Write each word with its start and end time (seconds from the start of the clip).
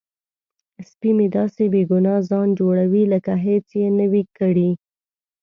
سپی 0.89 1.11
مې 1.17 1.27
داسې 1.37 1.63
بې 1.73 1.81
ګناه 1.91 2.19
ځان 2.29 2.47
جوړوي 2.59 3.03
لکه 3.13 3.33
هیڅ 3.45 3.67
یې 3.79 3.87
نه 3.99 4.05
وي 4.11 4.23
کړي. 4.37 4.69